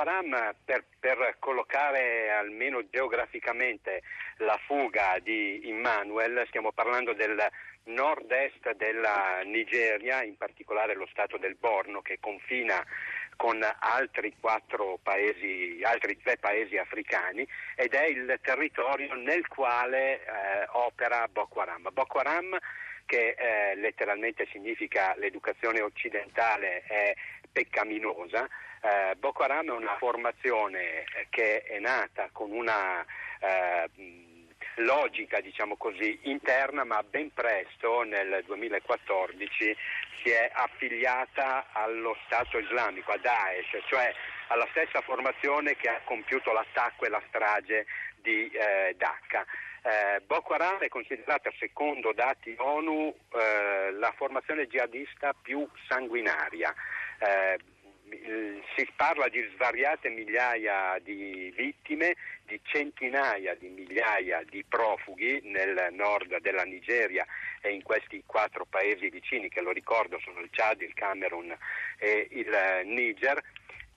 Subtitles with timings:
[0.00, 4.02] Boko Haram, per, per, collocare almeno geograficamente
[4.38, 7.38] la fuga di Immanuel, stiamo parlando del
[7.84, 12.82] nord-est della Nigeria, in particolare lo stato del Borno che confina
[13.36, 14.34] con altri
[15.02, 21.88] paesi, altri tre paesi africani ed è il territorio nel quale eh, opera Boko Haram.
[21.92, 22.56] Boko Haram
[23.10, 27.12] che eh, letteralmente significa l'educazione occidentale è
[27.50, 28.48] peccaminosa,
[28.82, 33.04] eh, Boko Haram è una formazione che è nata con una
[33.40, 33.90] eh,
[34.76, 39.76] logica diciamo così, interna, ma ben presto nel 2014
[40.22, 44.14] si è affiliata allo Stato islamico, a Daesh, cioè
[44.46, 47.86] alla stessa formazione che ha compiuto l'attacco e la strage
[48.22, 49.44] di eh, Dhaka.
[50.26, 56.74] Boko Haram è considerata, secondo dati ONU, eh, la formazione jihadista più sanguinaria.
[57.18, 57.58] Eh,
[58.76, 66.40] si parla di svariate migliaia di vittime, di centinaia di migliaia di profughi nel nord
[66.40, 67.24] della Nigeria
[67.60, 71.56] e in questi quattro paesi vicini che lo ricordo sono il Chad, il Camerun
[71.98, 73.40] e il Niger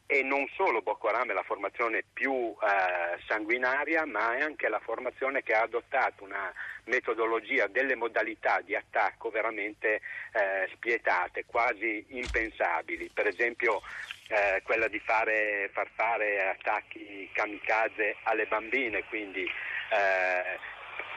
[0.06, 4.80] e non solo Boko Haram è la formazione più eh, sanguinaria, ma è anche la
[4.80, 6.54] formazione che ha adottato una
[6.86, 10.02] metodologia delle modalità di attacco veramente
[10.34, 13.10] eh, spietate, quasi impensabili.
[13.14, 13.82] Per esempio
[14.28, 20.60] eh, quella di fare, far fare attacchi kamikaze alle bambine, quindi eh,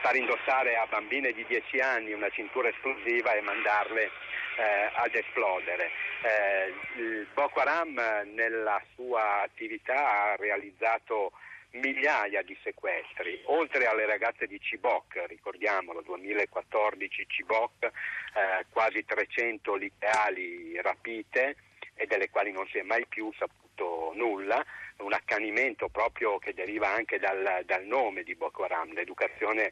[0.01, 5.91] far indossare a bambine di 10 anni una cintura esplosiva e mandarle eh, ad esplodere.
[6.23, 7.93] Eh, Boko Haram
[8.33, 11.31] nella sua attività ha realizzato
[11.71, 20.79] migliaia di sequestri, oltre alle ragazze di Cibok, ricordiamolo, 2014 Cibok, eh, quasi 300 liceali
[20.81, 21.57] rapite
[21.93, 24.63] e delle quali non si è mai più saputo nulla,
[24.97, 29.71] un accanimento proprio che deriva anche dal, dal nome di Boko Haram, l'educazione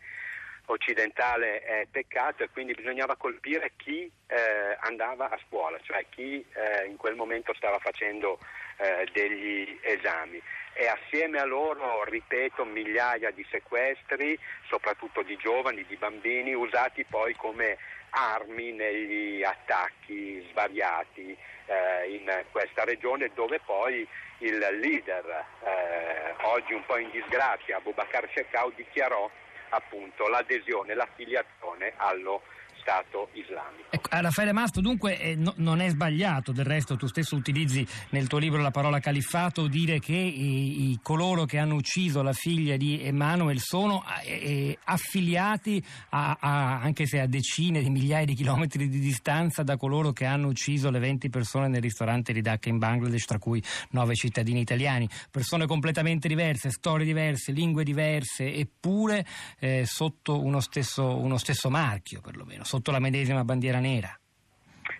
[0.66, 6.86] occidentale è peccato e quindi bisognava colpire chi eh, andava a scuola, cioè chi eh,
[6.88, 8.40] in quel momento stava facendo
[8.78, 10.42] eh, degli esami.
[10.74, 17.34] E assieme a loro, ripeto, migliaia di sequestri, soprattutto di giovani, di bambini, usati poi
[17.36, 17.78] come
[18.10, 24.08] armi negli attacchi svariati eh, in questa regione dove poi
[24.40, 29.30] il leader, eh, oggi un po' in disgrazia, Abubakar Shekau, dichiarò
[29.76, 32.44] appunto l'adesione, l'affiliazione allo
[32.86, 33.88] Stato islamico.
[33.90, 38.28] Ecco, Raffaele Mastro, dunque eh, no, non è sbagliato, del resto tu stesso utilizzi nel
[38.28, 42.78] tuo libro la parola califfato, dire che i, i coloro che hanno ucciso la figlia
[42.78, 48.36] di Emanuele sono eh, eh, affiliati, a, a, anche se a decine di migliaia di
[48.36, 52.70] chilometri di distanza, da coloro che hanno ucciso le 20 persone nel ristorante di Dhaka
[52.70, 55.10] in Bangladesh, tra cui 9 cittadini italiani.
[55.32, 59.26] Persone completamente diverse, storie diverse, lingue diverse, eppure
[59.58, 64.20] eh, sotto uno stesso, uno stesso marchio perlomeno sotto la medesima bandiera nera.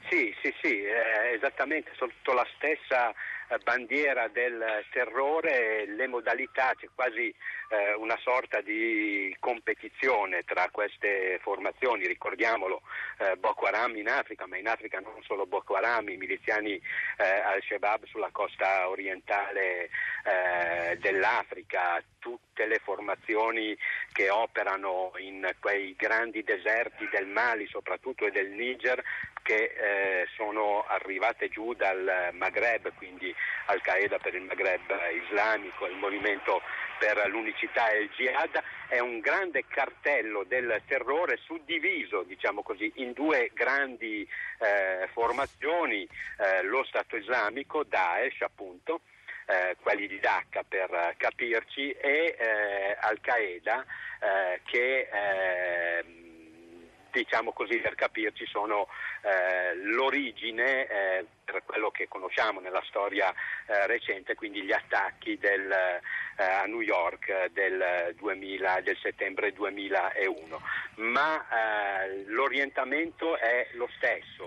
[0.10, 6.88] Sì, sì, sì, eh, esattamente, sotto la stessa eh, bandiera del terrore, le modalità, c'è
[6.96, 7.34] quasi
[7.70, 12.82] eh, una sorta di competizione tra queste formazioni, ricordiamolo
[13.18, 17.24] eh, Boko Haram in Africa, ma in Africa non solo Boko Haram, i miliziani eh,
[17.24, 19.90] al-Shabaab sulla costa orientale
[20.24, 23.78] eh, dell'Africa, tutte le formazioni
[24.16, 29.04] che operano in quei grandi deserti del Mali soprattutto e del Niger
[29.44, 34.90] che eh, sono arrivate giù dal Maghreb, quindi Al-Qaeda per il Maghreb
[35.22, 36.62] islamico, il movimento
[36.98, 43.12] per l'unicità e il jihad, è un grande cartello del terrore suddiviso diciamo così, in
[43.12, 44.26] due grandi
[44.60, 46.08] eh, formazioni,
[46.40, 49.02] eh, lo Stato islamico, Daesh appunto,
[49.46, 53.86] eh, quelli di Dhaka per capirci, e eh, Al-Qaeda
[54.20, 56.26] eh, che ehm,
[57.12, 58.88] diciamo così per capirci sono
[59.22, 65.72] eh, l'origine eh, per quello che conosciamo nella storia eh, recente, quindi gli attacchi del,
[65.72, 70.62] eh, a New York del, 2000, del settembre 2001.
[70.96, 71.46] Ma
[72.04, 74.44] eh, l'orientamento è lo stesso,